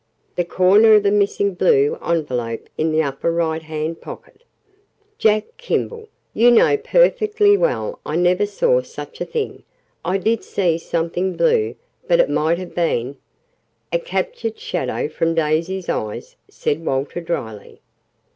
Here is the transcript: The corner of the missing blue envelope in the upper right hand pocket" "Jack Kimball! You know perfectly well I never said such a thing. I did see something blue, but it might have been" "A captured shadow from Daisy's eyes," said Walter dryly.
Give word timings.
The 0.35 0.45
corner 0.45 0.95
of 0.95 1.03
the 1.03 1.11
missing 1.11 1.53
blue 1.53 1.95
envelope 2.03 2.69
in 2.75 2.91
the 2.91 3.03
upper 3.03 3.31
right 3.31 3.61
hand 3.61 4.01
pocket" 4.01 4.41
"Jack 5.19 5.45
Kimball! 5.57 6.09
You 6.33 6.49
know 6.49 6.75
perfectly 6.75 7.55
well 7.55 7.99
I 8.03 8.15
never 8.15 8.47
said 8.47 8.87
such 8.87 9.21
a 9.21 9.25
thing. 9.25 9.61
I 10.03 10.17
did 10.17 10.43
see 10.43 10.79
something 10.79 11.35
blue, 11.37 11.75
but 12.07 12.19
it 12.19 12.31
might 12.31 12.57
have 12.57 12.73
been" 12.73 13.17
"A 13.93 13.99
captured 13.99 14.57
shadow 14.57 15.07
from 15.07 15.35
Daisy's 15.35 15.87
eyes," 15.87 16.35
said 16.49 16.83
Walter 16.83 17.21
dryly. 17.21 17.79